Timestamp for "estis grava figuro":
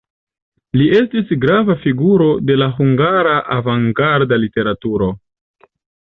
0.99-2.29